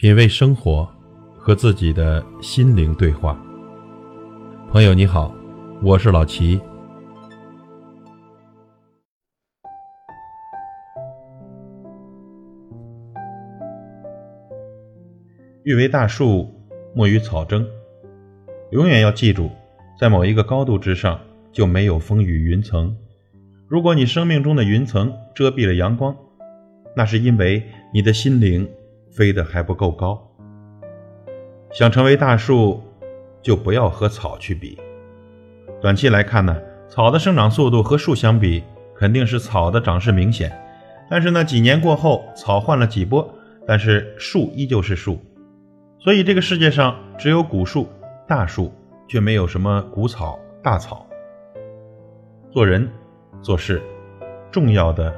[0.00, 0.88] 品味生活，
[1.36, 3.38] 和自己的心灵对话。
[4.70, 5.30] 朋友你好，
[5.82, 6.58] 我是老齐。
[15.64, 16.50] 欲为大树，
[16.94, 17.68] 莫与草争。
[18.70, 19.50] 永远要记住，
[19.98, 21.20] 在某一个高度之上，
[21.52, 22.96] 就没有风雨云层。
[23.68, 26.16] 如果你生命中的云层遮蔽了阳光，
[26.96, 27.62] 那是因为
[27.92, 28.66] 你的心灵。
[29.10, 30.20] 飞得还不够高，
[31.72, 32.82] 想成为大树，
[33.42, 34.78] 就不要和草去比。
[35.80, 36.56] 短期来看呢，
[36.88, 38.62] 草的生长速度和树相比，
[38.94, 40.50] 肯定是草的长势明显。
[41.10, 43.28] 但是呢，几年过后，草换了几波，
[43.66, 45.18] 但是树依旧是树。
[45.98, 47.88] 所以这个世界上只有古树、
[48.28, 48.72] 大树，
[49.08, 51.04] 却没有什么古草、大草。
[52.52, 52.88] 做人、
[53.42, 53.82] 做事，
[54.50, 55.14] 重要的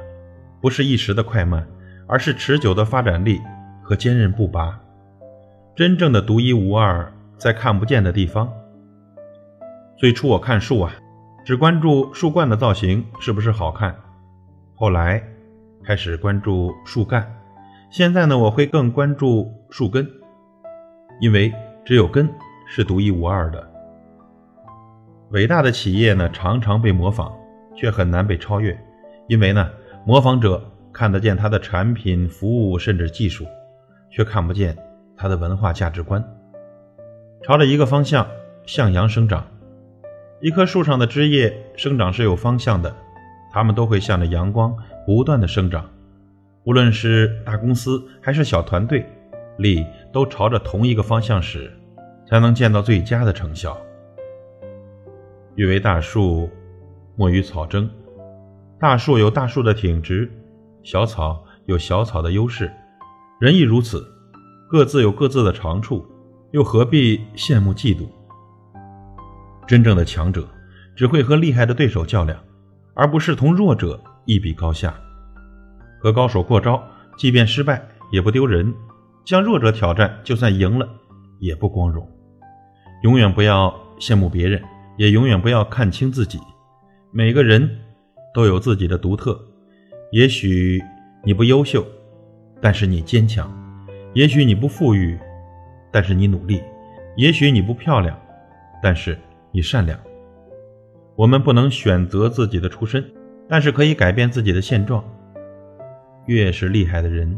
[0.61, 1.67] 不是一时的快慢，
[2.07, 3.39] 而是持久的发展力。
[3.83, 4.79] 和坚韧不拔，
[5.75, 8.51] 真正的独一无二，在看不见的地方。
[9.97, 10.93] 最初我看树啊，
[11.45, 13.93] 只关注树冠的造型是不是好看，
[14.73, 15.21] 后来
[15.83, 17.29] 开始关注树干，
[17.91, 20.09] 现在呢，我会更关注树根，
[21.19, 21.53] 因为
[21.83, 22.29] 只有根
[22.65, 23.69] 是独一无二的。
[25.31, 27.33] 伟大的企业呢，常常被模仿，
[27.75, 28.79] 却很难被超越，
[29.27, 29.69] 因为呢，
[30.05, 33.45] 模仿者看得见它的产品、服务，甚至技术。
[34.15, 34.77] 却看不见
[35.17, 36.23] 它的文化价值观。
[37.41, 38.27] 朝着一个方向
[38.65, 39.45] 向阳生长，
[40.39, 42.95] 一棵树上的枝叶生长是有方向的，
[43.51, 44.73] 它们都会向着阳光
[45.05, 45.89] 不断的生长。
[46.63, 49.05] 无论是大公司还是小团队，
[49.57, 51.69] 力都朝着同一个方向使，
[52.25, 53.77] 才能见到最佳的成效。
[55.55, 56.49] 欲为大树，
[57.15, 57.89] 莫与草争。
[58.79, 60.31] 大树有大树的挺直，
[60.83, 62.71] 小草有小草的优势。
[63.39, 64.05] 人亦如此，
[64.69, 66.05] 各自有各自的长处，
[66.51, 68.07] 又何必羡慕嫉妒？
[69.67, 70.47] 真正的强者
[70.95, 72.39] 只会和厉害的对手较量，
[72.93, 74.93] 而不是同弱者一比高下。
[75.99, 76.81] 和高手过招，
[77.17, 78.71] 即便失败也不丢人；
[79.25, 80.87] 向弱者挑战，就算赢了
[81.39, 82.07] 也不光荣。
[83.03, 84.61] 永远不要羡慕别人，
[84.97, 86.39] 也永远不要看清自己。
[87.11, 87.69] 每个人
[88.33, 89.37] 都有自己的独特，
[90.11, 90.81] 也许
[91.25, 91.85] 你不优秀。
[92.63, 93.51] 但是你坚强，
[94.13, 95.19] 也许你不富裕，
[95.91, 96.61] 但是你努力；
[97.17, 98.17] 也许你不漂亮，
[98.81, 99.19] 但是
[99.51, 99.99] 你善良。
[101.17, 103.03] 我们不能选择自己的出身，
[103.49, 105.03] 但是可以改变自己的现状。
[106.25, 107.37] 越是厉害的人，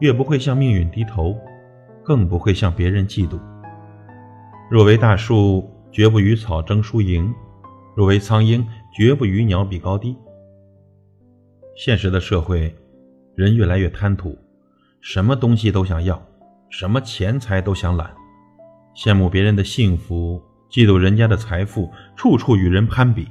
[0.00, 1.38] 越不会向命运低头，
[2.02, 3.38] 更不会向别人嫉妒。
[4.68, 7.32] 若为大树，绝不与草争输赢；
[7.94, 10.16] 若为苍鹰，绝不与鸟比高低。
[11.76, 12.74] 现实的社会，
[13.36, 14.36] 人越来越贪图。
[15.04, 16.20] 什么东西都想要，
[16.70, 18.10] 什么钱财都想揽，
[18.96, 23.28] 羡慕别人的幸福，嫉妒人家的财富，处处与人攀比。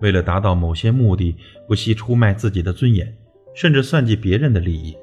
[0.00, 1.36] 为了达到某些目的，
[1.68, 3.16] 不惜出卖自己的尊严，
[3.54, 4.98] 甚至算计别人的利益。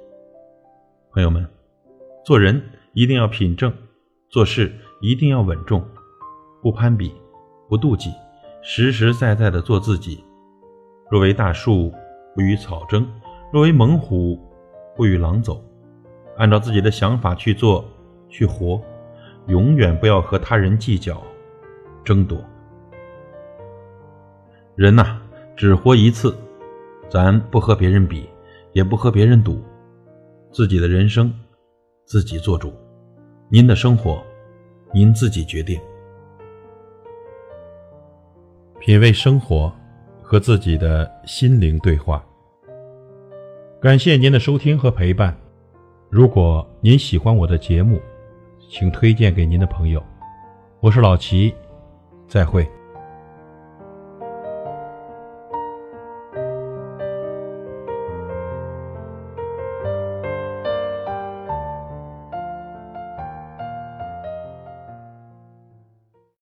[1.14, 1.48] 朋友们，
[2.26, 3.74] 做人一定要品正，
[4.30, 5.82] 做事一定要稳重，
[6.62, 7.14] 不攀比，
[7.70, 8.12] 不妒忌，
[8.62, 10.22] 实实在在的做自己。
[11.10, 11.90] 若为大树，
[12.36, 13.02] 不与草争；
[13.54, 14.38] 若为猛虎，
[14.98, 15.64] 不与狼走。
[16.40, 17.86] 按照自己的想法去做、
[18.30, 18.82] 去活，
[19.48, 21.22] 永远不要和他人计较、
[22.04, 22.42] 争夺。
[24.76, 25.18] 人呐，
[25.58, 26.34] 只活一次，
[27.10, 28.30] 咱不和别人比，
[28.72, 29.62] 也不和别人赌，
[30.50, 31.34] 自己的人生
[32.06, 32.74] 自己做主。
[33.50, 34.24] 您的生活，
[34.94, 35.78] 您自己决定。
[38.80, 39.70] 品味生活，
[40.24, 42.26] 和自己的心灵对话。
[43.82, 45.36] 感谢您的收听和陪伴。
[46.10, 48.02] 如果您喜欢我的节目，
[48.68, 50.04] 请推荐给您的朋友。
[50.80, 51.54] 我是老齐，
[52.28, 52.68] 再会。